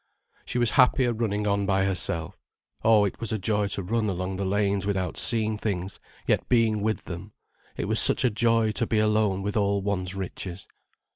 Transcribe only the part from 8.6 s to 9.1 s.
to be